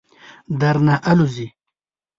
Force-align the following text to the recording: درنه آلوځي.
درنه 0.59 0.95
آلوځي. 1.11 1.47